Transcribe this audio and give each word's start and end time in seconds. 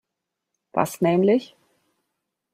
Was 0.73 1.01
nämlich? 1.01 1.55